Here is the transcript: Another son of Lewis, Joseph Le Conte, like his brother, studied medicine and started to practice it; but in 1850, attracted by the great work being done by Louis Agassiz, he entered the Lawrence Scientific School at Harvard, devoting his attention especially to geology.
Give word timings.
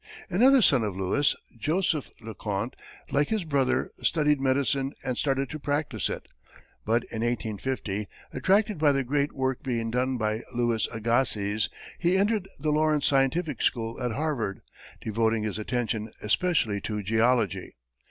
Another 0.31 0.63
son 0.63 0.83
of 0.83 0.95
Lewis, 0.95 1.35
Joseph 1.55 2.09
Le 2.21 2.33
Conte, 2.33 2.73
like 3.11 3.27
his 3.27 3.43
brother, 3.43 3.91
studied 4.01 4.41
medicine 4.41 4.93
and 5.03 5.15
started 5.15 5.47
to 5.51 5.59
practice 5.59 6.09
it; 6.09 6.27
but 6.83 7.03
in 7.11 7.21
1850, 7.21 8.07
attracted 8.33 8.79
by 8.79 8.91
the 8.91 9.03
great 9.03 9.31
work 9.31 9.61
being 9.61 9.91
done 9.91 10.17
by 10.17 10.41
Louis 10.55 10.87
Agassiz, 10.91 11.69
he 11.99 12.17
entered 12.17 12.49
the 12.57 12.71
Lawrence 12.71 13.05
Scientific 13.05 13.61
School 13.61 14.01
at 14.01 14.13
Harvard, 14.13 14.61
devoting 15.01 15.43
his 15.43 15.59
attention 15.59 16.11
especially 16.19 16.81
to 16.81 17.03
geology. 17.03 17.75